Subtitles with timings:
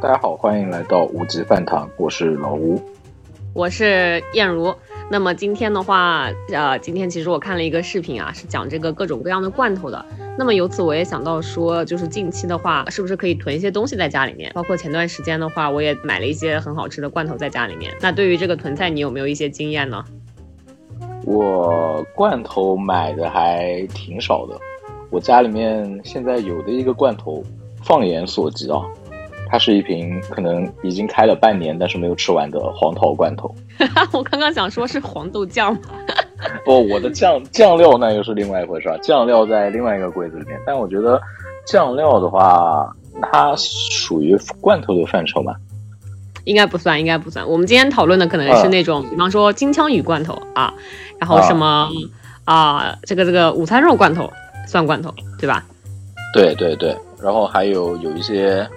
[0.00, 2.80] 大家好，欢迎来到无极饭堂，我是老吴，
[3.52, 4.74] 我是燕如。
[5.10, 10.06] 那么今天的话，呃，今天其实我看了一个视频啊，是讲这个各种各样的罐头的。
[10.38, 14.50] 那么由此我也想到说，就是近期的话，是不是可以囤一些东西在家里面？
[14.54, 17.92] 包括前段时间的话，我也买了一些很好吃的罐头在家里面。
[18.00, 20.04] 那对于这个囤菜，你有没有一些经验呢？
[21.24, 24.56] 我罐头买的还挺少的，
[25.10, 27.42] 我家里面现在有的一个罐头，
[27.82, 28.78] 放眼所及啊，
[29.48, 33.54] 它是一瓶可能已经开了半年但是没有吃完的黄桃罐头。
[34.12, 35.76] 我刚刚想说是黄豆酱。
[36.64, 40.58] 不，我的酱酱料那又是另外一回事啊，酱料在另外一个柜子里面。
[40.66, 41.20] 但我觉得
[41.66, 42.90] 酱料的话，
[43.30, 45.54] 它属于罐头的范畴嘛？
[46.44, 47.46] 应该不算，应该不算。
[47.46, 50.72] 我们今天讨论的可能是那种，比方说金枪鱼罐头啊，
[51.18, 51.90] 然后什么
[52.44, 54.30] 啊，这个这个午餐肉罐头
[54.66, 55.64] 算罐头对吧？
[56.32, 58.68] 对对对，然后还有有一些。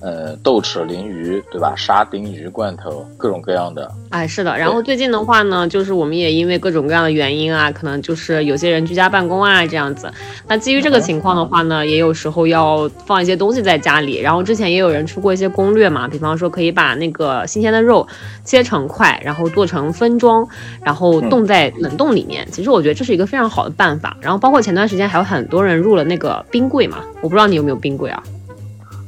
[0.00, 1.74] 呃，豆豉鲮鱼，对吧？
[1.76, 3.90] 沙丁鱼罐头，各种各样的。
[4.10, 4.56] 哎，是的。
[4.56, 10.12] 然后最近的话呢，就是我们也因为各种各样的原因啊，可能就是有些人居家办公啊这样子。
[10.46, 14.18] 那基于这个情况的话呢，也有时候要放一些东西在家里。
[14.20, 18.06] 然后之前也有人出过一些攻略嘛，比方说可以把那个新鲜的肉
[18.44, 20.46] 切成块，然后做成分装，
[20.84, 22.46] 然后冻在冷冻里面。
[22.52, 24.16] 其实我觉得这是一个非常好的办法。
[24.20, 28.22] 然后包括前段时间还有很多人入了那个冰柜嘛，我不知道你有没有冰柜啊？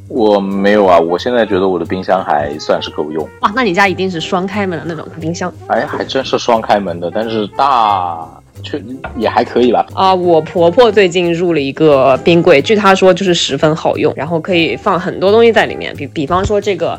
[0.08, 3.22] 我没有啊，我现在觉得我的冰箱还算是够用。
[3.40, 5.52] 哇，那你家一定是双开门的那种冰箱？
[5.68, 8.26] 哎，还真是双开门的，但是大
[8.62, 8.82] 却
[9.16, 9.86] 也还可以吧。
[9.94, 16.98] 啊，我婆婆最近入了一个冰柜，据她说就是十分好用，然后可以放很多东西在里面，比比方说这个，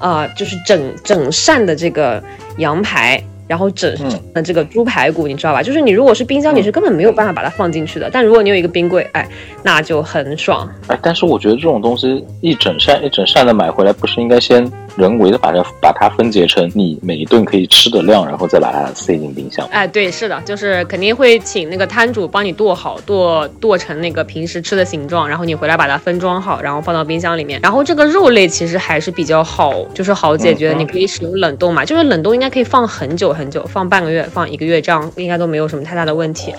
[0.00, 2.22] 呃，就是整整扇的这个
[2.56, 3.22] 羊排。
[3.46, 3.94] 然后整
[4.34, 5.62] 的这个猪排骨，你知道吧？
[5.62, 8.10] 就是你如果是冰箱，你是根本没有办法把它放进去的。
[8.12, 9.28] 但如果你有一个冰柜，哎，
[9.62, 10.68] 那就很爽。
[10.88, 14.70] 哎，但是我觉得这种东西一整扇一整扇的买回来，不是应该先？
[14.96, 19.68] 人为的把它把它分解成你每一顿可以吃的量，然后再把它塞进冰箱。
[19.70, 27.60] 哎，对，是的，就是肯定会请那个摊主帮你剁好，剁剁成那个平时吃的形状，然后你回来把它分装好，然后放到冰箱里面。
[27.62, 36.52] 然后这个肉类其实还是比较好，就是好解决的，你可以使用冷冻嘛，就是冷冻应该可以放很久很久，放半个月、放一个月，这样应该都没有什么太大的问题。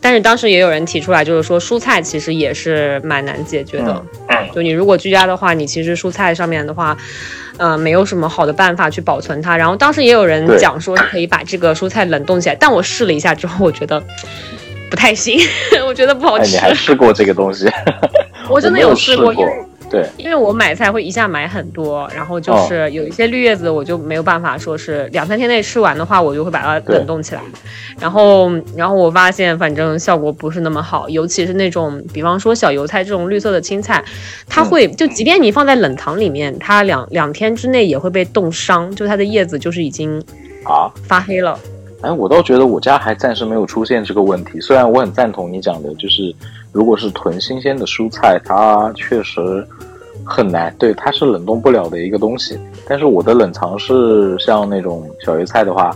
[0.00, 4.04] 但是当时也有人提出来，就是说蔬菜其实也是蛮难解决的。
[4.54, 6.96] 就你如果居家的话，你其实蔬菜上面的话。
[7.56, 9.56] 呃，没有什么好的办法去保存它。
[9.56, 14.02] 然后当时也有人讲说可以把这个蔬菜冷冻起来，但我试了一下之后，我觉得
[14.90, 15.38] 不太行，
[15.86, 16.50] 我觉得不好吃。
[16.50, 17.70] 你还试过这个东西？
[18.50, 19.32] 我真的有试过。
[19.94, 27.40] 对，因为我买菜会一下买很多，然后就是有一些绿叶子，我就没有办法说是两三天内吃完的话，我就会把它冷冻起来。
[28.00, 34.04] 然后，然后我发现反正效果不是那么好，尤其是那种，比方说小油菜这种绿色的青菜，
[34.48, 40.18] 它会就即便你放在冷藏里面，它两两天之内也会被冻伤，就它的叶子就是已经
[40.64, 41.56] 啊发黑了。
[42.00, 44.60] 哎，我倒觉得我家还暂时没有出现这个问题。
[44.60, 46.34] 虽然我很赞同你讲的，就是
[46.74, 49.66] 如果是囤新鲜的蔬菜，它确实
[50.24, 52.58] 很难，对，它是冷冻不了的一个东西。
[52.86, 55.94] 但是我的冷藏是像那种小油菜的话。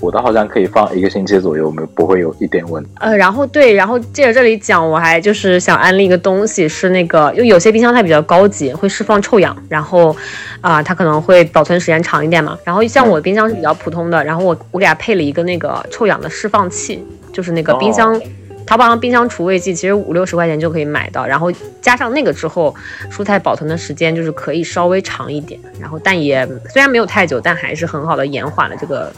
[0.00, 2.90] 我的好像可以放一个星期左右，没不会有一点问题。
[2.98, 10.12] 呃，然后对，然后借着这里讲，我还就是想安利一个东西，是那个，因为有些冰箱它比较高级，会释放臭氧，然后，
[10.60, 12.58] 啊，它可能会保存时间长一点嘛。
[12.64, 18.20] 然后像我的冰箱是比较普通的，然后我我给它配了一个那个臭氧的释放器，就是那个冰箱，
[18.66, 21.26] 淘宝上冰箱除味剂，其实五六十块钱就可以买到。
[21.26, 22.74] 然后加上那个之后，
[23.10, 25.60] 蔬菜保存的时间就是可以稍微长一点。
[25.80, 29.12] 然后但也虽然没有太久，但还是很好的延缓了这个。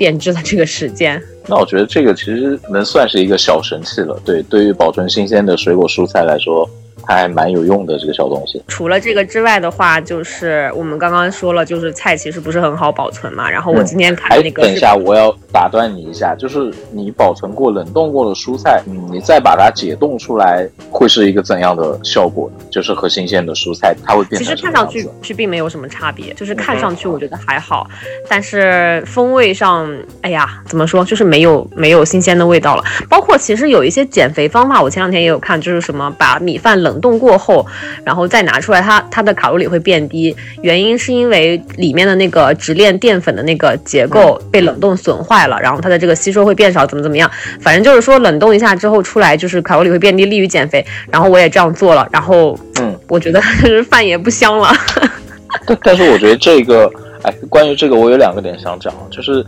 [0.00, 4.18] 变质的这个时间，那我觉得这个其实能算是一个小神器了。
[4.24, 6.66] 对，对于保存新鲜的水果蔬菜来说。
[7.02, 8.62] 它还蛮有用的这个小东西。
[8.68, 13.50] 除了这个之外的话，就是我们刚刚说了，就是菜其实不是很好保存嘛。
[13.50, 22.50] 然后我今天看那个，等一下我要打断你一下，就是你保存过、冷冻过的蔬菜，你再把它解冻出来，会是一个怎样的效果？
[22.70, 24.38] 就是和新鲜的蔬菜，它会变。
[24.40, 27.88] 其实看上去是并没有什么差别，就是看上去我觉得还好，
[28.28, 29.90] 但是风味上，
[30.22, 32.84] 哎呀，怎么说，就是没有没有新鲜的味道了。
[33.08, 36.89] 包括其实有一些减肥方法，我前两天也有看，就是什么把米饭冷。
[36.98, 37.66] 冻过后，
[38.04, 40.34] 然后再拿出来，它它的卡路里会变低。
[40.62, 47.30] 原因是因为里面的那个直链淀粉的那个结构被冷冻损坏了，然后它的这个吸收会变少，怎么怎么样？
[47.60, 50.82] 反正就是说冷冻一下之后出来，就是卡路里会变低，利于减肥。
[51.10, 53.42] 然后我也这样做了，然后嗯，我觉得
[53.90, 54.70] 饭也不香了。
[55.66, 56.90] 但但是我觉得这个，
[57.22, 59.44] 哎，关于这个我有两个点想讲，就是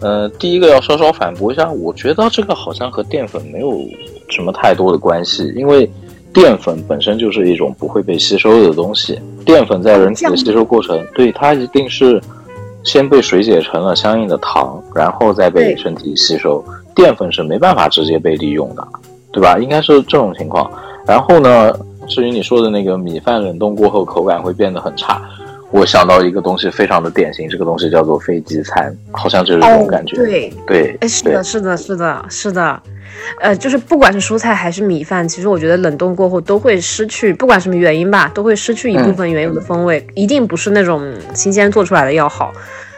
[0.00, 3.78] 呃，第一个要稍稍反驳一下，我觉得这个好像和淀粉没有
[4.28, 5.90] 什么太多的关系，因为。
[6.32, 12.20] 淀粉本身就是一种不会被吸收的东西，淀粉在人体的吸收过程，对它一定是
[12.84, 16.64] 先被水解成了相应的糖，然后再被身体吸收。
[16.94, 18.86] 淀粉是没办法直接被利用的，
[19.32, 19.58] 对吧？
[19.58, 20.70] 应该是这种情况。
[21.06, 21.72] 然后呢，
[22.06, 25.20] 至于你说的那个米饭冷冻过后口感会变得很差，
[25.70, 30.16] 我想到一个东西非常的典型，这个东西叫做飞机餐，好像就是这种感觉。
[30.16, 32.82] 对对，哎，是的，是的，是的，是的。
[33.40, 42.52] 呃，就是不管是蔬菜还是米饭，其实我觉得冷冻过后都会失去，不管什么原因吧，都会失去一部分原有的风味，一定不是那种新鲜做出来的要好。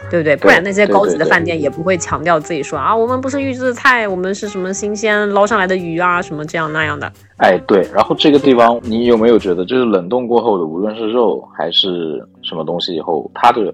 [0.09, 0.35] 对不对？
[0.35, 7.11] 不然那些高级的饭店也不会强调自己说啊，我们不是预制菜，我们是什么新鲜捞上来的鱼啊，什么这样那样的。
[7.37, 7.81] 哎，对。
[7.91, 12.23] 然后这个地方，你有没有觉得，就是冷冻过后的，无论是肉还是
[12.53, 13.73] 什么东西，以后它的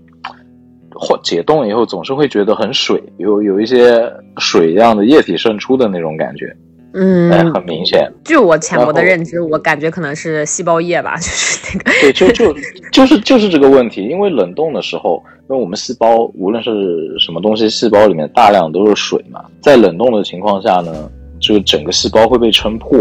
[0.96, 6.56] 或解冻以后，总是会觉得很水，有有一些水一样的液体渗出的那种感觉。
[6.94, 8.12] 嗯，哎很明显。
[8.26, 11.92] 据我浅薄的认知，我感觉可能是细胞液吧， 就是那个。
[12.02, 12.56] 对，就就
[12.92, 16.72] 就是就是这个问题，因为冷冻的时候，因为我们细胞无论是
[17.20, 21.08] 什么东西，细胞里面大量都是水嘛，在冷冻的情况下呢，
[21.40, 22.98] 这个整个细胞会被撑破，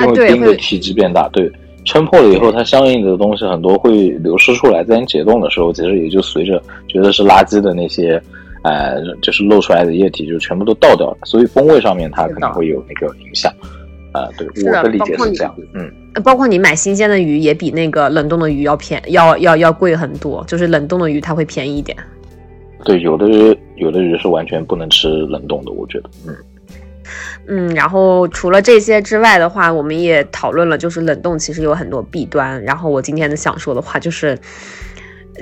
[0.00, 1.48] 因为冰的体积变大，对，
[1.84, 8.20] 撑破了以后，它相应的东西很多会流失出来，在你解冻的时候，其实也就随着觉得是垃圾的那些。
[8.64, 13.50] 呃，就是漏出来的液体就全部都倒掉了，所以风味上面它可能会有那个影响。
[14.10, 15.54] 啊，对，我的理解是这样。
[15.74, 15.90] 嗯，
[16.24, 21.96] 包括你买新鲜的鱼也比那个冷冻的鱼要便要要要贵很多，就是冷冻的鱼它会便宜一点。
[22.84, 23.28] 对，有的
[23.76, 26.10] 有的鱼是完全不能吃冷冻的，我觉得。
[26.26, 26.34] 嗯
[27.46, 32.62] 嗯，然后除了这些之外的话，我们也讨论了，就是冷冻其实有很多弊端。
[32.64, 34.38] 然后我今天的想说的话就是。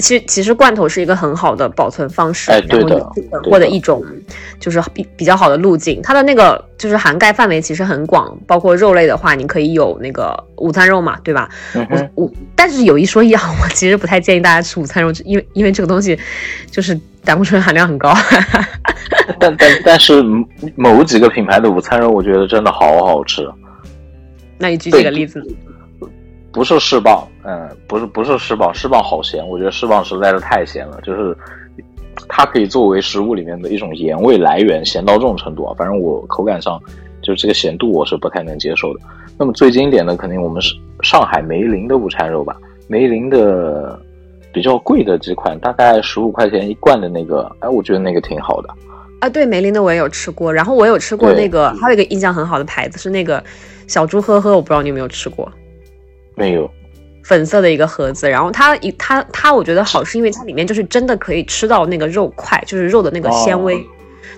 [0.01, 3.13] 其实，其实罐头是一个很好的保存方式，然后
[3.45, 4.05] 或者一种
[4.61, 6.01] 就是比比较好的路径。
[6.03, 11.49] 它的那个就是涵盖范围其实很广，包括肉类的话，你可以有那个午餐肉嘛，对吧？
[11.75, 16.19] 我我，但是有一说一啊，我其实不太建议大家吃午餐肉，因为因为这个东西
[16.71, 18.15] 就是胆固醇含量很高。
[19.39, 20.23] 但但但是
[20.75, 23.49] 某几个品牌的午餐肉，我觉得真的好好吃。
[24.59, 25.45] 那你举几个例子？
[26.57, 31.37] 不是狮棒，嗯，不是不是狮棒，狮棒好咸，我觉得狮棒实在是太咸了，就是
[32.31, 36.81] 它可以作为食物里面的一种盐味来源，咸到这种程度啊，反正我口感上
[37.21, 39.01] 就是这个咸度我是不太能接受的。
[39.39, 42.57] 那么最经典的肯定我们是上海梅林的午餐肉吧，
[42.89, 44.01] 梅林的
[44.51, 48.71] 比较贵的几款，大概十五块钱一罐的那个，哎，我觉得那个挺好的。
[49.21, 53.45] 啊，对，梅林的我也有吃过，然后我有吃过那个，还有一个印象很好的牌子是那个
[53.87, 55.53] 小猪呵呵，我不知道你有没有吃过。
[56.37, 56.71] 没有，
[57.25, 63.85] 粉色的一个盒子，然后它一它它，我觉得好是因为它里面就是真的可以吃到那个肉块，就是肉的那个纤维，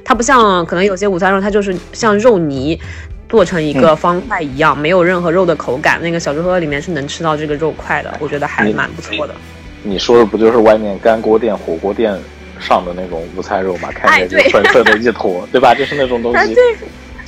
[0.02, 2.80] 它不像可能有些午餐肉，它就是像肉泥
[3.28, 6.00] 做成一个方块一样，没有任何肉的口感。
[6.00, 9.34] 那个小猪盒里面是能吃到这个肉块的，我觉得还蛮不错的。
[9.82, 12.16] 你说的不就是外面干锅店、火锅店
[12.58, 13.90] 上的那种午餐肉吗？
[13.92, 15.74] 看起来就粉色的一坨，对吧？
[15.74, 16.56] 就是那种东西。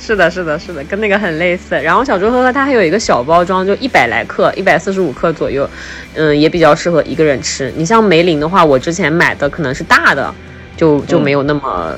[0.03, 1.79] 是的，是的，是的，跟那个很类似。
[1.79, 5.69] 然后小猪呵呵它还有一个小包装，就一百来克，一百四十五克左右，
[6.15, 7.71] 嗯，也比较适合一个人吃。
[7.77, 10.33] 你像梅林的话，我之前买的可能是大的，
[10.75, 11.93] 就就没有那么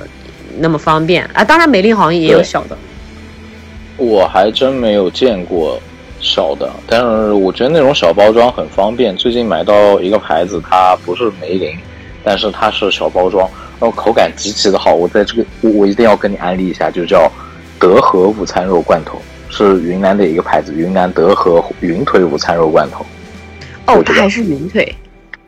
[0.60, 1.46] 那么方便啊。
[1.46, 2.78] 当然梅林好像也有小的，
[3.96, 5.80] 我还真没有见过
[6.20, 9.16] 小的，但是我觉得那种小包装很方便。
[9.16, 11.74] 最近买到一个牌子，它不是梅林，
[12.22, 14.94] 但是它是小包装，然后口感极其的好。
[14.94, 17.32] 我在这个我我一定要跟你安利一下，就叫。
[17.84, 23.06] 德和午餐肉罐头是云南的一个牌子，云南德和云腿午餐肉罐头。
[23.88, 24.96] 哦，它还是云腿。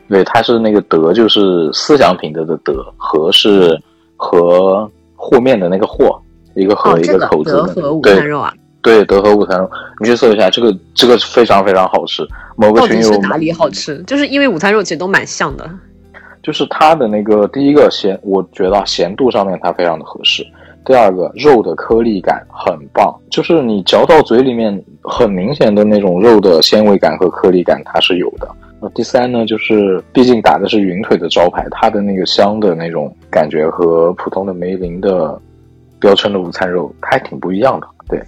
[0.06, 3.74] 对，它是那个德，就是思想品德的德，和是
[4.16, 6.14] 和和面的那个和，
[6.54, 7.52] 一个和一个口字。
[7.52, 8.52] 德和午餐肉啊。
[8.82, 9.70] 对，德和午餐肉，
[10.02, 12.22] 你去搜一下，这个这个非常非常好吃。
[12.54, 14.04] 某个群友哪里好吃？
[14.06, 15.66] 就是因为午餐肉其实都蛮像的。
[16.42, 20.46] 就是它的那个第一个咸，我觉得咸度上面它非常的合适。
[20.86, 28.48] 第二个肉的颗粒感很棒，就是你嚼到嘴里面很明显的那种肉的纤维感和颗粒感，它是有的。
[28.94, 35.36] 第三呢，就是毕竟打的是云腿的招牌，它的那个香的那种感觉和普通的梅林的
[35.98, 38.22] 标称的午餐肉它还挺不一样的，对。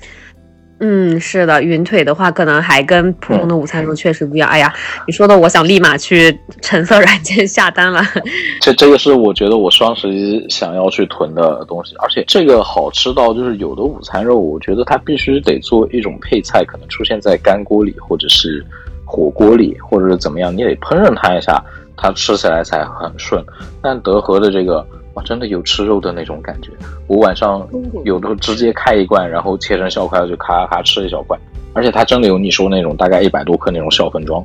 [0.81, 4.49] 嗯，是的，云腿的话可能还跟普通的午餐肉确实不一样。
[4.49, 4.73] 哎呀，
[5.07, 8.01] 你说的我想立马去橙色软件下单了。
[8.63, 18.65] 这这个是我觉得我双十一想要去囤的东西，而且这个好吃到就是有的午餐肉，我觉得它必须得做一种配菜，可能出现在干锅里或者是
[19.05, 21.61] 火锅里，或者是怎么样，你得烹饪它一下，
[21.97, 23.45] 它吃起来才很顺。
[23.83, 24.87] 但德和的这个。
[25.25, 26.71] 真的有吃肉的那种感觉。
[27.07, 27.67] 我晚上
[28.05, 31.39] 有的直接开一罐，然后切成小块，就咔咔吃一小块，
[31.73, 34.45] 而且它真的有你说那种大概一百多克那种小分装，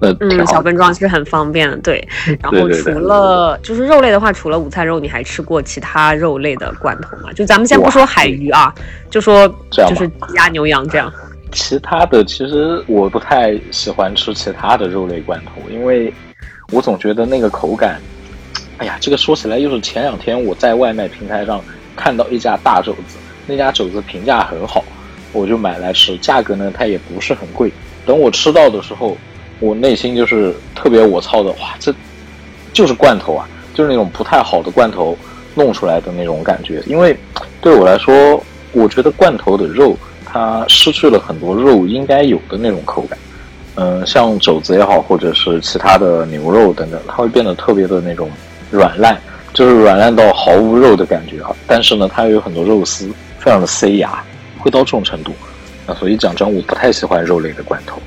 [0.00, 2.06] 那嗯，小分装其实很方便的，对。
[2.40, 7.32] 然后除了就是肉类的话，除了午餐肉，你还吃过其他肉类的罐头吗？
[7.34, 8.72] 就咱们先不说海鱼啊，
[9.10, 11.12] 就说就是鸭牛羊这样。
[11.50, 16.12] 其他的其实我不太喜欢吃其他的肉类罐头，因为
[16.72, 17.98] 我总觉得那个口感，
[18.78, 21.62] 哎呀，这个说起来又是前两天我在外卖平台上
[21.94, 24.84] 看到一家大肘子，那家肘子评价很好，
[25.32, 27.72] 我就买来吃，价格呢它也不是很贵。
[28.06, 29.16] 等我吃到的时候，
[29.60, 31.94] 我内心就是特别我操的，哇，这
[32.72, 35.16] 就是罐头啊，就是那种不太好的罐头
[35.54, 36.82] 弄出来的那种感觉。
[36.86, 37.16] 因为
[37.60, 38.42] 对我来说，
[38.72, 39.96] 我觉得罐头的肉。
[40.30, 43.18] 它失去了很多肉应该有的那种口感，
[43.76, 48.30] 嗯，像肘子也好，或者是其他的牛肉等等，它会变得特别的那种
[48.70, 49.18] 软烂，
[49.52, 51.50] 就是软烂到毫无肉的感觉啊。
[51.66, 53.08] 但是呢，它又有很多肉丝，
[53.38, 54.22] 非常的塞牙，
[54.58, 55.32] 会到这种程度。
[55.86, 58.00] 啊所以讲真，我不太喜欢肉类的罐头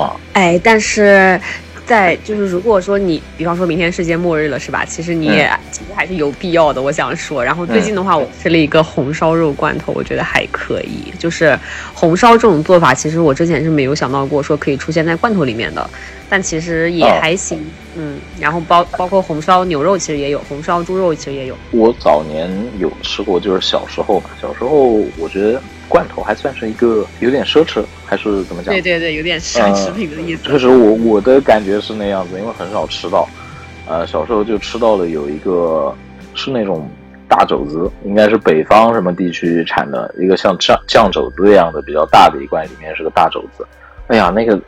[0.00, 0.16] 啊。
[0.32, 1.40] 哎，但是。
[1.88, 4.84] 在就是，如果说你，比方说明天世界末日了，是吧？
[4.84, 6.82] 其实你也其实还是有必要的。
[6.82, 11.10] 我想说，然后最近的话，我吃了一个红烧肉罐头，我觉得还可以。
[11.18, 11.58] 就是
[11.94, 15.88] 红烧这种做法，其实我之前是没有想到过说可以出现在罐头里面的，
[16.28, 17.64] 但其实也还行。
[17.96, 21.56] 嗯，然后包包括红烧牛肉，其实也有红烧猪肉，其实也有。
[21.72, 24.84] 我早年有吃过，就是小时候嘛，小时候
[25.18, 25.60] 我觉得。
[25.90, 28.74] 罐头还算是一个有点奢侈，还是怎么讲？
[28.74, 30.42] 对对对，有点奢侈品的意思。
[30.42, 33.26] 确实，我我的感觉是那样子，因为很少吃到。
[33.86, 35.90] 呃，小时候就吃到了有一个
[36.34, 36.86] 是那种
[37.26, 43.66] 大肘子，应该是北方什么地区产的一个像酱酱肘子一样的比较大的一罐，里面是个大肘子。
[44.08, 44.60] 哎呀，那个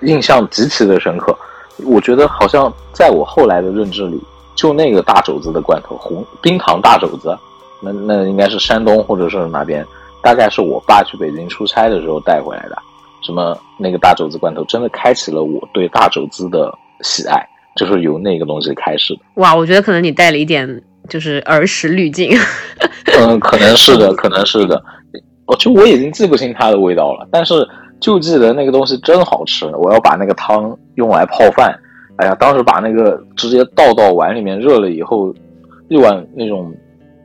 [0.00, 1.36] 印象极其的深刻。
[1.84, 4.18] 我觉得好像在我后来的认知里，
[4.54, 7.36] 就那个大肘子的罐头，红冰糖大肘子，
[7.80, 9.86] 那那应该是山东或者是哪边。
[10.22, 12.76] 大概是我爸去北京出差的时候带回来的，
[13.22, 19.20] 什么那个大肘子罐头，真的开启了我对大肘子的喜爱，就是由那个东西开始的。
[19.34, 22.36] 哇，我觉得可能你带了一点就是儿时滤镜。
[23.20, 24.82] 嗯，可能是的， 可能是的。
[25.46, 27.54] 我就我已经记不清它的味道了，但是
[28.00, 29.66] 就记得那个东西真好吃。
[29.76, 31.78] 我要把那个汤用来泡饭，
[32.16, 35.34] 哎呀，当时把那个直接倒到碗里面热了以后，
[35.88, 36.74] 一碗那种。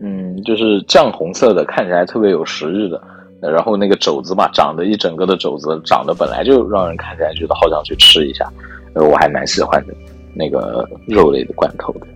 [0.03, 2.99] 嗯，就是酱红色的，看起来特别有食欲的。
[3.39, 8.51] 然后那个肘子嘛，长得一整个的肘子，长得本来就让人看起来觉得好想去吃一下。
[8.95, 9.93] 呃，我还蛮喜欢的
[10.33, 12.07] 那个肉类的罐头的。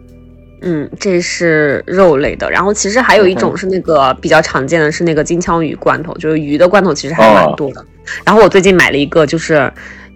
[0.66, 2.52] 嗯，这是肉类的。
[2.52, 7.86] 然后其实还有一种是那个比较常见的是那个金枪鱼罐头，就是鱼的罐头其实还蛮多的。
[8.26, 9.72] 然后我最近买了一个，就是。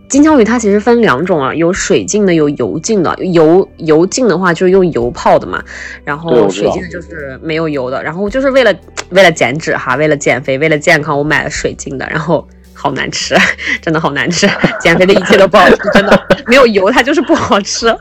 [0.10, 3.16] 金枪鱼它其实分两种啊，有水浸的，有油浸的。
[3.26, 5.64] 油油浸的话就是用油泡的嘛，
[6.04, 8.02] 然后水浸的就是没有油的。
[8.02, 8.74] 然后就是为了
[9.12, 13.36] 为了减脂哈，为了减肥，为了健康，我买了水浸的，然后好难吃，
[13.84, 14.50] 真的好难吃。
[14.82, 17.96] 减肥的一切都不好吃，真的没有油它就是不好吃。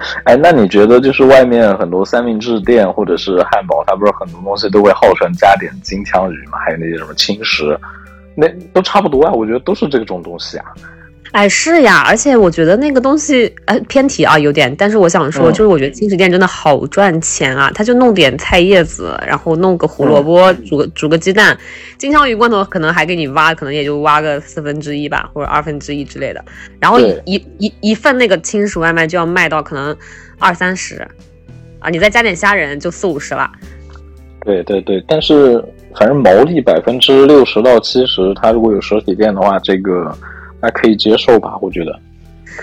[0.24, 6.58] 哎，那你觉得就是外面很多三明治店或者是汉堡，它不是很多东西都会号称加点金枪鱼嘛？
[6.64, 7.78] 还有那些什么青食，
[8.34, 10.66] 那都差不多啊，我觉得都是这种东西啊。
[11.32, 14.74] 哎，是呀，而且我觉得那个东西，哎，偏题啊，有点。
[14.76, 21.56] 但是我想说，就是我觉得轻食店真的好赚钱啊，他就弄点菜叶子，然后弄个胡萝卜，煮个煮个鸡蛋，
[21.98, 26.44] 金枪鱼罐头可能还给你挖，可能也就挖个四分之一吧，或者二分之一之类的。
[26.80, 29.96] 然后一一一份那个轻食外卖就要卖到可能
[30.40, 31.06] 二三十，
[31.78, 33.48] 啊，你再加点虾仁就四五十了。
[34.44, 35.64] 对对对，但是
[35.96, 40.12] 反正毛利百分之六十到七十，他如果有实体店的话，这个。
[40.60, 41.98] 还可以接受吧，我觉得。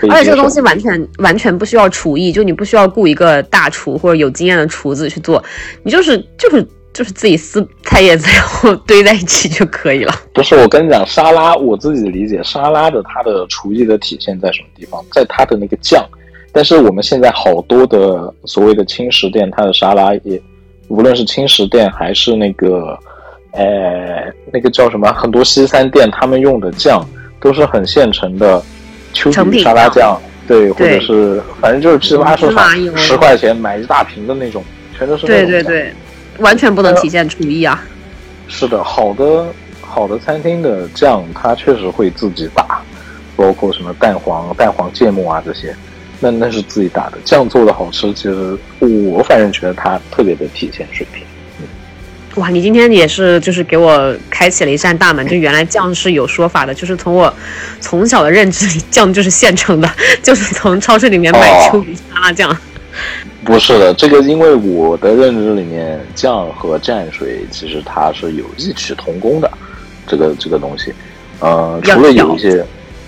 [0.08, 5.42] 而且这个东西完全完全不需要厨艺，就你不需要雇一个大厨或者有经验的厨子去做，
[5.82, 10.14] 你就是就是就是自己撕菜叶子然后堆在一起就可以了。
[10.32, 15.04] 不是，我跟你讲，沙拉我自己的理解，沙拉的它的厨艺的体现在什么地方？
[15.10, 16.06] 在它的那个酱。
[16.52, 20.40] 但是我们现在好多的所谓的轻食店，它的沙拉也，
[20.88, 22.96] 无论是轻食店还是那个，
[23.52, 27.04] 呃，那个叫什么，很多西餐店他们用的酱。
[27.40, 28.62] 都是很现成的
[29.12, 32.46] 秋菊沙拉酱，对，或者是反正就是七八十
[32.96, 34.64] 十块钱买一大瓶的那种，
[34.96, 35.92] 全都是对对对，
[36.38, 37.84] 完全不能体现厨艺啊。
[38.48, 39.46] 是的，好的
[39.80, 42.80] 好的餐厅的酱，它确实会自己打，
[43.36, 45.76] 包括什么蛋黄、蛋黄芥末啊这些，
[46.18, 51.22] 那那是自己打的酱做的好吃，其实我反正觉得它特别的体现水平。
[52.38, 55.26] 哇，你今天也是，就是给我开启了一扇大门。
[55.26, 57.32] 就原来酱是有说法的，就是从我
[57.80, 59.90] 从小的认知里，酱就是现成的，
[60.22, 62.56] 就是从超市里面买秋菊沙拉酱。
[63.44, 69.50] 不是的，这个因为我的认知里面，酱和蘸水其实它是有异曲同工的，
[70.06, 70.92] 这个这个东西。
[71.40, 72.64] 呃，除了有一些，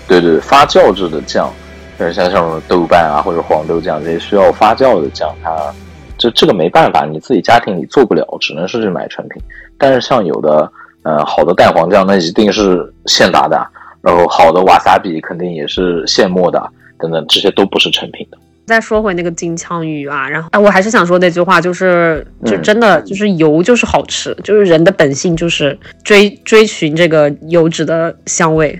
[0.07, 1.53] 对对发酵制的酱，
[1.97, 5.73] 呃，像像什么豆瓣啊或者黄豆酱这些需要发酵的酱，它
[6.21, 9.41] 这这个没办法，你自己家庭里做不了，只能是去买成品。
[9.79, 13.57] 但是像有的呃好的蛋黄酱，那一定是现打的，
[14.03, 16.63] 然后好的瓦萨比肯定也是现磨的，
[16.99, 18.37] 等等，这些都不是成品的。
[18.67, 28.79] 再说回那个金枪鱼啊，然后啊，我还是想说那句话，就是就真的就是油就是好吃，就是人的本性就是追追寻这个油脂的香味。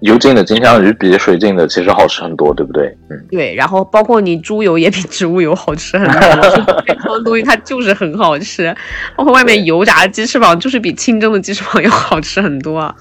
[0.00, 2.86] 油浸的金枪鱼比水浸的其实好吃很多，对不对？
[3.10, 3.54] 嗯，对。
[3.54, 6.50] 然后包括你猪油也比植物油好吃很多，
[6.86, 8.74] 健康的东西它就是很好吃。
[9.16, 12.94] 包括外面油炸的鸡翅膀，就是比清蒸的鸡翅膀要好吃很多啊。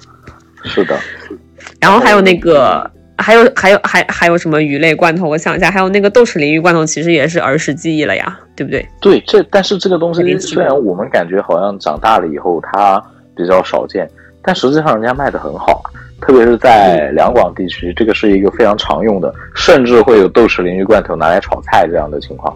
[0.64, 0.98] 是的。
[1.80, 2.90] 然后还有那个。
[3.20, 5.28] 还有还有还还有什么鱼类罐头？
[5.28, 8.88] 我想一下，还有那个豆豉鲮鱼罐头，其实也是儿时记忆了呀，对不对？
[9.02, 13.04] 对，这但是这个东西虽然我们感觉好像长大了以后它
[13.36, 14.08] 比较少见，
[14.44, 15.82] 但实际上人家卖的很好，
[16.22, 22.56] 特别是在两广地区，这个是一个非常常用的，甚至会有豆豉鲮鱼罐头拿来炒菜这样的情况。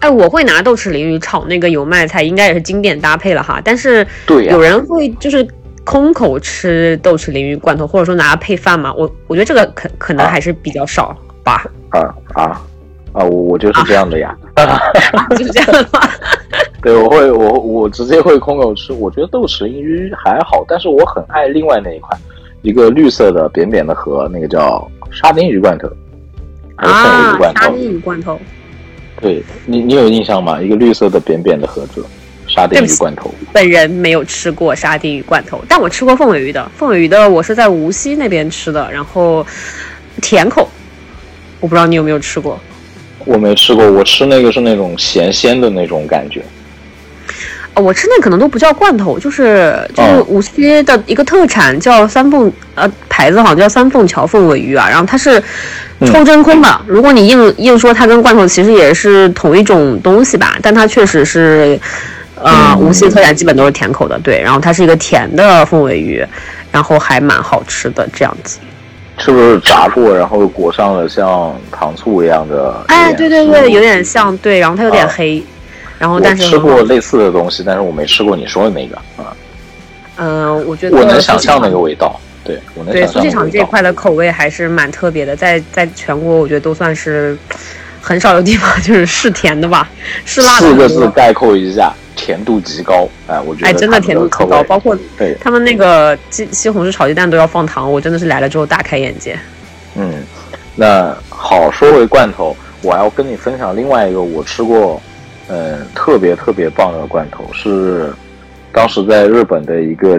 [0.00, 3.60] 哎，我会拿豆豉鲮鱼炒那个油麦菜，应该也是经典搭配了哈。
[3.64, 5.46] 但是对，有人会就是。
[5.88, 8.92] 空口吃豆豉鲮鱼罐头，或者说拿它配饭嘛？
[8.94, 11.64] 我我觉得这个可可能还是比较少吧。
[11.90, 12.60] 啊啊
[13.12, 13.22] 啊！
[13.22, 14.36] 我我就是这样的呀，
[15.30, 16.00] 就是这样的吗？
[16.82, 18.92] 对，我会我我直接会空口吃。
[18.92, 22.18] 我觉得豆豉鲮鱼还好，但是我很爱另外那一款，
[22.66, 25.86] 一个绿色的扁扁的盒，那个叫沙丁鱼罐头，
[26.74, 28.40] 啊，沙丁鱼罐头。
[29.20, 30.60] 对你你有印象吗？
[30.60, 32.04] 一个绿色的扁扁的盒子。
[32.48, 36.68] 沙丁鱼罐头，本人没有吃过沙丁鱼罐头，但我吃过凤尾鱼的。
[36.76, 39.46] 凤尾鱼的我是在无锡那边吃的，然后
[40.20, 40.68] 甜口，
[41.60, 42.58] 我不知道你有没有吃过。
[43.24, 46.44] 我没吃过，我吃那个是那种咸鲜的那种感觉。
[47.76, 55.40] 哦，我吃那可能都不叫罐头，就是就是无锡的一个特产，叫三凤呃牌子好像叫三凤桥凤尾鱼啊，然后它是
[56.04, 56.80] 抽真空的。
[56.86, 61.78] 如果你硬硬说它跟罐头其实也是同一种东西吧，但它确实是。
[62.38, 64.42] 呃，无锡特产基本都是甜口的，对。
[64.42, 66.22] 然后它是一个甜的凤尾鱼，
[66.70, 68.58] 然后还蛮好吃的，这样子。
[69.16, 72.76] 是不是炸过，然后裹上了像糖醋一样的？
[72.88, 74.58] 哎，对对对，有点像，对。
[74.58, 75.42] 然后它有点黑，
[75.98, 79.36] 然后但是吃过类似的东西，但是我没吃过你说的那个啊。
[80.16, 83.22] 嗯，我觉得我能想象那个味道，对我能想象。
[83.22, 87.36] 对，剧场这一块的口味还是蛮特别的，在在全国我觉得都算是
[88.00, 89.88] 很少有地方 就是是甜的吧，
[90.24, 90.66] 是辣的。
[90.68, 91.92] 四个字概括一下。
[92.18, 99.38] 甜度极高，哎，我觉得哎，真的甜度极高，包括对他们那个西西红柿炒鸡蛋都要放糖，我真的是来了之后大开眼界。
[99.96, 100.14] 嗯，
[100.74, 105.00] 那好，说回罐头，我要跟你分享另外一个我吃过，
[105.48, 108.12] 嗯，特别特别棒的罐头，是
[108.72, 110.18] 当时在日本的一个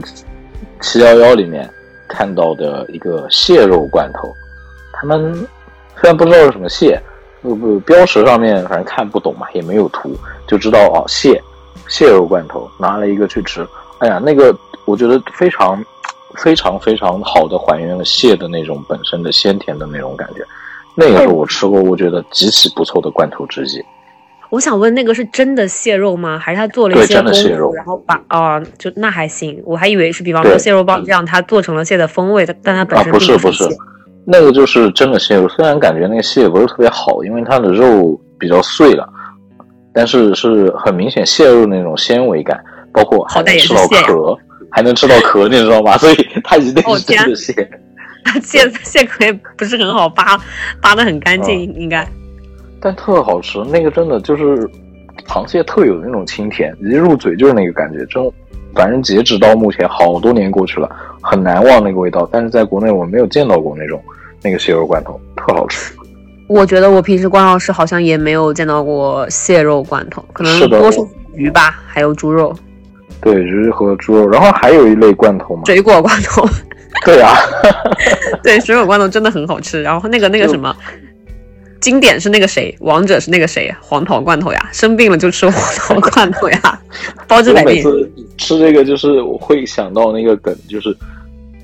[0.80, 1.70] 七幺幺里面
[2.08, 4.34] 看到的一个蟹肉罐头。
[4.94, 5.34] 他们
[6.00, 7.02] 虽然不知道是什么蟹，
[7.42, 10.16] 不不，标识上面反正看不懂嘛，也没有图，
[10.48, 11.42] 就知道哦蟹。
[11.88, 13.66] 蟹肉罐头拿了一个去吃，
[14.00, 15.82] 哎呀，那个我觉得非常、
[16.36, 20.44] 非常、非常好的还原了蟹的那种本身的鲜甜的那种感觉，
[20.96, 23.82] 那个是我吃过我觉得极其不错的罐头之一。
[24.50, 26.40] 我想问，那个是真的蟹肉吗？
[26.40, 33.66] 还是他做了一些真的蟹肉，然后把啊，就那还行，我还以为是比方说蟹肉棒这样，它做成了蟹的风味，但它本身不是不是，
[34.26, 39.08] 那个就是真的蟹肉，虽然感觉那个蟹不是特别好，因为它的肉比较碎了。
[39.94, 44.38] 但是是很明显蟹肉那种纤维感，包括还能吃到壳，
[44.70, 45.98] 还能吃到壳，你知道吗？
[45.98, 47.54] 所以它一定是真的蟹。
[48.44, 50.38] 蟹蟹壳也不是很好扒，
[50.82, 52.08] 扒的很干净，应该。
[52.80, 54.70] 但特好吃，那个真的就是
[55.28, 58.06] 螃蟹特有的那种清甜，一入嘴就是那个感觉。
[58.06, 58.32] 真，
[58.76, 60.90] 反正截止到目前好多年过去了，
[61.22, 62.28] 很难忘那个味道。
[62.32, 64.02] 但是在国内我没有见到过那种
[64.44, 65.94] 那个蟹肉罐头，特好吃。
[66.48, 72.56] 我觉得我平时逛超市好像也没有见到过蟹肉罐头，可能多数鱼吧，还有猪肉。
[73.20, 76.48] 对，鱼和猪肉，然后还有一类罐头嘛，水果罐头。
[77.04, 77.36] 对啊，
[78.44, 79.82] 对，水果罐头真的很好吃。
[79.82, 80.74] 然后那个那个什么，
[81.80, 86.82] 经典是那个谁，王者是那个谁，黄桃罐头呀，生病了就吃黄桃罐头呀，
[87.28, 87.76] 包治百病。
[87.76, 90.96] 每次吃这个就是我会想到那个梗，就是。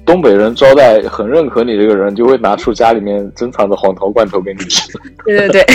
[0.06, 4.92] 东北人招待很认可你这个人，就会拿出家里面珍藏的黄桃罐头给你吃。
[5.24, 5.66] 对对对，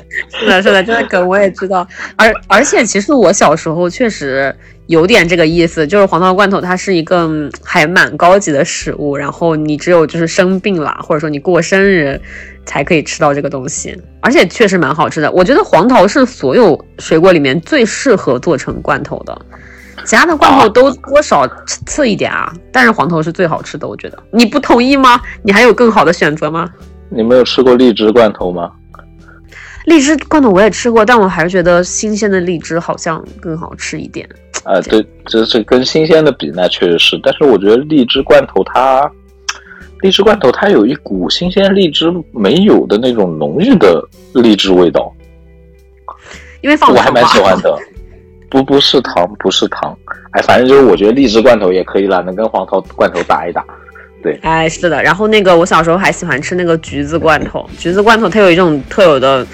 [0.30, 1.86] 是的，是的，这个梗我也知道。
[2.16, 4.54] 而而且，其实我小时候确实
[4.86, 7.30] 有点这个意思，就是黄桃罐头它是一个
[7.62, 12.20] 还蛮高级的食物，然后你只有就是生病了，或者说你过生日
[12.64, 13.96] 才可以吃到这个东西。
[14.20, 15.30] 而且确实蛮好吃的。
[15.32, 19.36] 我觉得黄桃是所有水果里面最适合做成罐头的。
[20.04, 21.46] 其他的罐头都多少
[21.86, 24.18] 次一点啊，但是黄头是最好吃的，我觉得。
[24.32, 25.20] 你不同意吗？
[25.44, 26.68] 你还有更好的选择吗？
[27.08, 28.70] 你没有吃过荔枝罐头吗？
[29.84, 34.28] 荔枝罐头我也吃过，但我还是觉得新鲜的荔枝好像更好吃一点。
[34.64, 37.20] 啊，对，这是跟新鲜的比，那确实是。
[37.22, 39.10] 但是我觉得荔枝罐头它，
[40.00, 44.00] 荔枝罐头它有一股新鲜荔枝没有的那种浓郁的
[44.34, 45.12] 荔枝味道。
[46.60, 47.76] 因为放我还蛮喜欢的。
[48.48, 49.96] 不，不是糖，不是糖。
[50.32, 53.64] 哎，反正就是我觉得荔枝罐头也可以了，能跟黄桃罐头打一打。
[54.22, 55.02] 对，哎，是的。
[55.02, 59.44] 然后那个我小时候还喜欢吃那个橘子罐头，橘子罐头它有一种特有的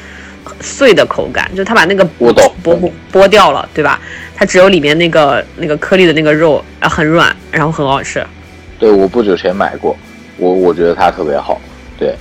[0.61, 2.33] 碎的口感，就它把那个剥
[2.63, 4.01] 剥剥掉了，对吧？
[4.37, 8.25] 它只有里面那个那个颗粒的那个肉啊，很软，然后很好吃。
[8.79, 9.97] 对，我不久前买过，
[10.37, 11.61] 我我觉得它特别好。
[11.99, 12.15] 对，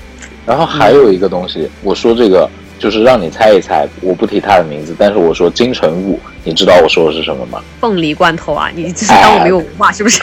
[0.45, 7.61] 然后还有一个东西，我说这个就是让你猜一猜，我不提它的名字，但是我说金城武，你知道我说的是什么吗？
[7.79, 10.19] 凤梨罐头啊，你这是当我没有文化是不是？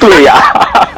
[0.00, 0.34] 对呀，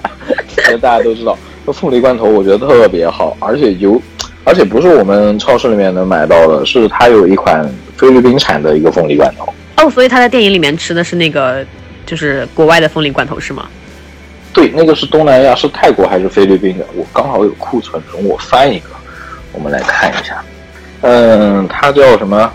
[0.80, 4.00] 大家都知道，这凤梨罐头我觉得特别好，而且有，
[4.44, 9.52] 而且不是我们超市里面能买到的，是它有一款菲律宾产的一个凤梨罐头。
[9.76, 11.64] 哦，所以他在电影里面吃的是那个，
[12.04, 13.68] 就是国外的凤梨罐头是吗？
[14.52, 16.84] 对，那个是东南亚，是泰国还是菲律宾的？
[16.94, 18.88] 我刚好有库存，容我翻一个，
[19.52, 20.42] 我们来看一下。
[21.02, 22.52] 嗯，它叫什么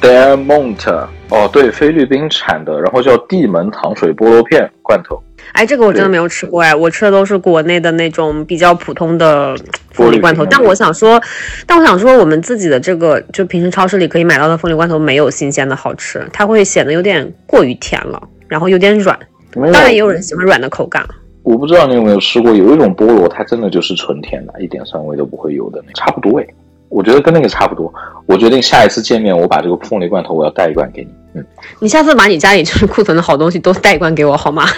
[0.00, 1.06] ？Del Monte。
[1.28, 5.20] 哦，对，菲律宾产的，然后叫地门糖水菠萝片罐头。
[5.52, 9.56] 哎，这个我真的没有吃过哎，我吃的都是国内的那种比较普通的
[9.92, 10.44] 凤梨罐头。
[10.46, 11.20] 但我想说，
[11.66, 19.18] 但我想说，我们自己的这个就平时超市里可以买到的凤梨罐头没有新鲜的好吃，它会显得有点过于甜了，然后有点软。
[19.52, 21.02] 当然也有人喜欢软的口感。
[21.42, 26.46] 我不知道你有没有吃过，有一种菠萝，它真的就是纯甜的，一点酸味都不会有的，那差不多哎。
[26.88, 27.92] 我觉得跟那个差不多。
[28.26, 31.10] 我决定下一次见面，我把这个凤梨罐头我要带一罐给你。
[31.36, 31.46] 嗯，
[31.80, 34.64] 你下次把你家里就是库存的好东西都带一罐给我好吗？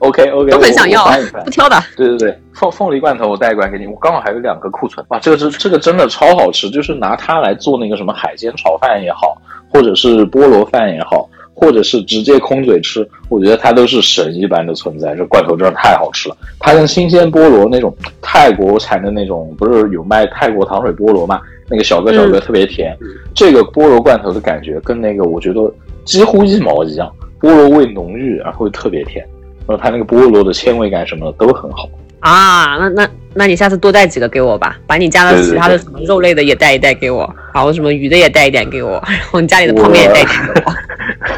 [0.00, 1.06] OK OK， 都很想要，
[1.44, 1.80] 不挑的。
[1.96, 5.04] 对对对，凤凤梨罐头我带一罐给你，我刚好还有两个库存。
[5.10, 9.40] 哇，这个是这个真的超好吃，就是拿它来做那个什么海鲜炒饭也好，
[9.72, 11.28] 或者是菠萝饭也好。
[11.60, 15.16] 或者是直接空嘴吃，我觉得它都是神一般的存在。
[15.16, 17.92] 这罐头真的太好吃了，它跟新鲜菠萝那种
[18.22, 21.40] 泰国产的那种，不是有卖泰国糖水菠萝嘛？
[21.68, 22.96] 那个小个小个特别甜。
[23.34, 25.60] 这个菠萝罐头的感觉跟那个我觉得
[26.04, 29.26] 几乎一毛一样，菠萝味浓郁，然后特别甜，
[29.66, 31.88] 然后它那个菠萝的纤维感什么的都很好。
[32.20, 40.72] 啊，那那那你下次多带几个给我吧，把你家的其他的什么肉类的也带一带给我，然后什么鱼的也带一点给我，然后你家里的泡面也带一点给我。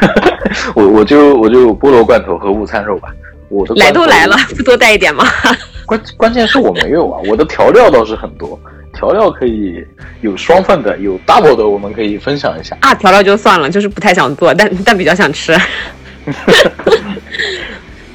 [0.75, 3.09] 我我就我就菠萝罐头和午餐肉吧。
[3.49, 5.25] 我的来都来了，不多带一点吗？
[5.85, 8.57] 关关键是我没有啊，我的调料倒是很多，
[8.95, 9.85] 调料可以
[10.21, 12.77] 有双份的，有 double 的，我们可以分享一下。
[12.81, 15.53] 啊，调料就算了，就是不太想做，但但比较想吃。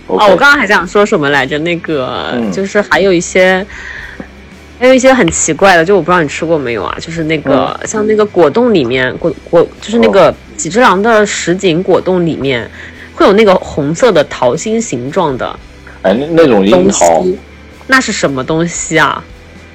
[0.08, 1.58] 哦，我刚刚还想说什么来着？
[1.60, 3.65] 那个就是还有一些，
[4.80, 6.95] 还有一些很奇怪的，就我不知道你吃过没有啊？
[7.02, 12.69] 就是那个像那个果冻里面果果，就是那个几只狼的什锦果冻里面
[13.13, 15.59] 会有那个红色的桃心形状的，
[16.01, 17.25] 哎，那那种樱桃，
[17.87, 19.23] 那是什么东西啊？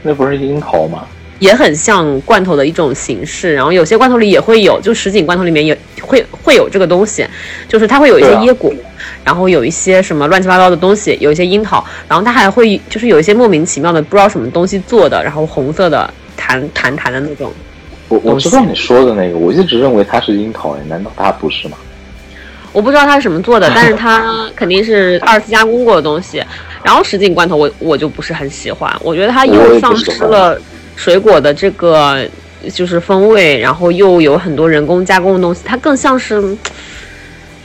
[0.02, 1.06] 那不是樱桃吗？
[1.38, 7.26] 也很像罐头的一种形式，然后有些罐头里也会有，就什锦罐头里面也会会有这个东西，
[7.66, 8.70] 就是它会有一些椰果。
[9.24, 17.50] 然后有一些什么乱七八糟的东西，有一些樱桃，然后它还会就是有一些莫名其妙的不知道什么东西做的，然后红色的弹弹弹的那种。
[18.11, 21.79] 我我知道你说的那个，我一直认为它是樱桃，难道它不是吗？
[22.73, 26.44] 我不知道它是什么做的，但是 它肯定是二次加工过的东西。
[26.83, 30.61] 然后什锦罐头我我就不是很喜欢，我觉得它又丧失了
[30.96, 32.27] 水果的这个
[32.73, 36.57] 就是风味，然后又有很多人工加工的东西，它更像是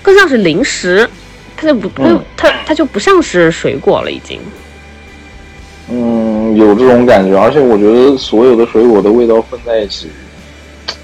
[0.01, 1.09] 更像是零食。
[1.57, 1.89] 它就不，
[2.35, 4.37] 它它它就不像是水果了，已经。
[5.89, 10.09] 嗯，有这种感觉，而且我觉得所有的水果的味道混在一起，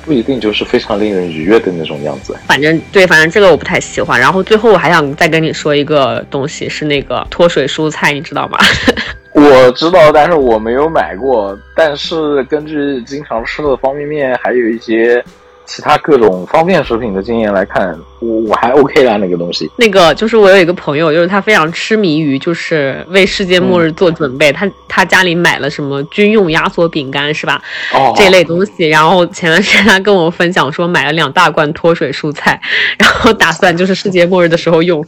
[0.04, 2.36] 不一定就是非常令人愉悦的那种样子。
[2.48, 4.20] 反正对，反正这个我不太喜欢。
[4.20, 8.58] 然后最后我还想再跟你说一个东西，是那个脱水蔬菜，你知道吗？
[9.34, 11.58] 我知道，但是我没有买过。
[11.76, 15.24] 但是根据经常吃的方便面，还有一些。
[15.66, 19.72] 其他各种方便食品的经验来看，我我还 OK 啦，那个东西。
[19.78, 27.62] 那个就是我有一个朋友，就是他非常痴迷于就是为世界末日做准备，他他家里买了什么军用压缩饼干是吧？
[27.94, 28.90] 哦，这类东西。
[28.90, 32.60] 然后前段时间他跟我分享说买了两大罐脱水蔬菜，
[32.98, 35.06] 然后打算就是世界末日的时候用。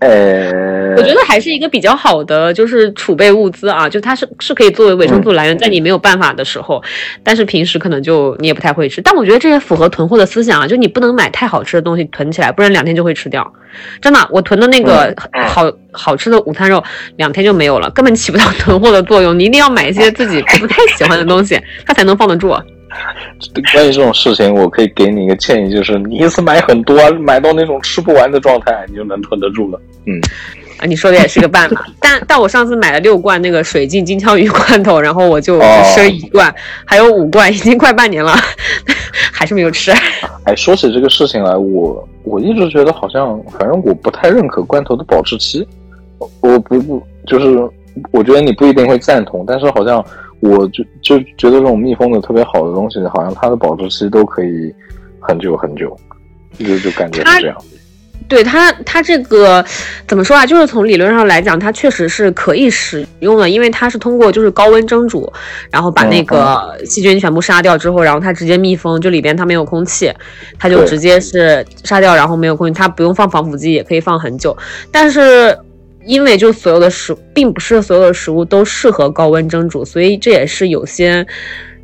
[0.00, 0.79] 呃。
[0.96, 6.82] 我觉得还是一个比较好的，就是储备物资啊，就它是是可以作为维生素来源，在你没有办法的时候，
[7.22, 9.00] 但是平时可能就你也不太会吃。
[9.00, 13.52] 但我觉得这也符合囤货的思想啊，就你不能买太好吃的东西囤起来，不然两天就会吃掉。
[14.00, 15.14] 真的，我囤的那个
[15.46, 16.82] 好好吃的午餐肉，
[17.16, 19.38] 两天就没有了，根本起不到 囤货的作用。
[19.38, 22.48] 你一定要买一些自己 不太喜欢的东西，它才能放得住。
[23.72, 29.80] 关于这种事情，我可以给你一个建议，就是你一次买很多，买到那种吃不完的状态，你就能囤得住了。
[30.06, 30.20] 嗯，
[30.80, 31.86] 啊，你说的也是个办法。
[32.00, 36.52] 但但我上次买了六罐那个水浸金枪鱼罐头，然后我就只吃一罐，
[36.84, 38.34] 还有五罐，已经快半年了，
[39.32, 39.92] 还是没有吃。
[40.44, 45.66] 哎，说起这个事情来，我我一直觉得好像，反正我不太认可罐头的保质期。
[46.40, 47.56] 我不不，就是
[48.10, 50.04] 我觉得你不一定会赞同，但是好像。
[50.42, 54.74] 我就就觉得这种密封的特别好的东西，好像它的保质期都可以
[55.20, 55.94] 很久很久，
[56.58, 57.56] 就就感觉是这样。
[58.28, 59.64] 对它，它这个
[60.06, 60.46] 怎么说啊？
[60.46, 65.32] 就是从理论上来讲，它确实是可以使用的，因为它是通过就是高温蒸煮，
[65.70, 70.12] 然后把那个细菌全部杀掉之后，然后它直接密封，就里边它没有空气，
[70.58, 74.56] 它就直接是杀掉，然后没有空气，它不用放防腐剂也可以放很久，
[74.90, 75.56] 但是。
[76.06, 81.24] 因为就所有的食，并不是所有的食物都适合高温蒸煮，所以这也是有些，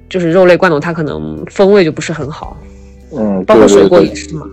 [0.08, 2.56] 就是肉类罐头它可能风味就不是很好。
[3.14, 4.46] 嗯，包括水果也是嘛。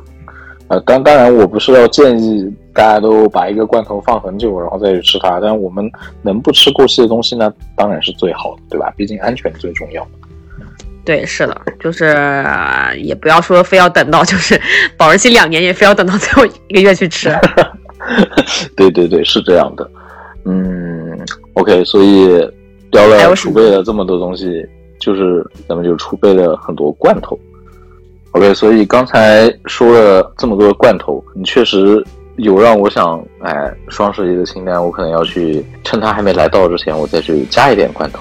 [0.69, 5.39] 呃，当当然，我不是要建议大家都把一个罐头放很久，然后再去吃它。
[5.39, 5.89] 但我们
[6.21, 7.54] 能不吃过期的东西呢？
[7.76, 8.91] 当然是最好的，对吧？
[8.95, 10.08] 毕竟安全最重要。
[11.06, 12.15] 对，是的，就是
[12.97, 14.60] 也不要说非要等到就是
[14.97, 17.30] 保质期两年，也非要等到最后一个月去吃。
[18.76, 19.89] 对对对，是这样的，
[20.45, 21.17] 嗯
[21.54, 22.28] ，OK，所以
[22.89, 24.65] 雕了储备了这么多东西，
[24.99, 27.38] 就是咱们就储备了很多罐头
[28.34, 38.19] ，OK，所以刚才说了这么多罐头，你确实有让我想，哎，双十一的清单，我可能要去趁它还没来到之前，我再去加一点罐头，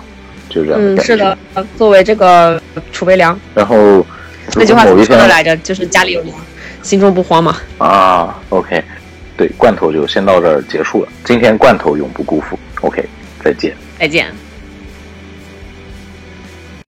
[0.48, 0.80] 就这样。
[0.80, 1.36] 嗯，是的，
[1.76, 2.60] 作为这个
[2.92, 3.38] 储备粮。
[3.54, 4.06] 然后
[4.54, 5.56] 那句话怎么说的来着？
[5.58, 6.36] 就是家里有粮，
[6.82, 7.56] 心中不慌嘛。
[7.78, 8.82] 啊，OK。
[9.34, 11.08] 对，罐头就先到这儿结束了。
[11.24, 12.56] 今天罐头永不辜负。
[12.82, 13.02] OK，
[13.42, 14.26] 再见，再见。